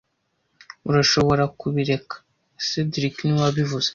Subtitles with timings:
[0.89, 2.15] Urashobora kubireka
[2.67, 3.89] cedric niwe wabivuze